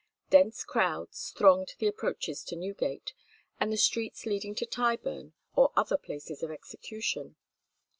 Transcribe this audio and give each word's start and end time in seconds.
Dense 0.31 0.63
crowds 0.63 1.29
thronged 1.29 1.75
the 1.77 1.85
approaches 1.85 2.41
to 2.45 2.55
Newgate 2.55 3.13
and 3.59 3.71
the 3.71 3.77
streets 3.77 4.25
leading 4.25 4.55
to 4.55 4.65
Tyburn 4.65 5.33
or 5.55 5.71
other 5.77 5.95
places 5.95 6.41
of 6.41 6.49
execution. 6.49 7.35